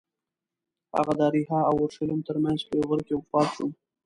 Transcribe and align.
هغه 0.95 1.13
د 1.19 1.21
اریحا 1.29 1.59
او 1.69 1.73
اورشلیم 1.81 2.21
ترمنځ 2.27 2.59
په 2.67 2.71
یوه 2.77 2.85
غره 2.89 3.03
کې 3.07 3.13
وفات 3.15 3.49
شو. 3.55 3.67